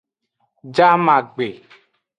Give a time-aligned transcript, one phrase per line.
[0.75, 1.47] Jamagbe.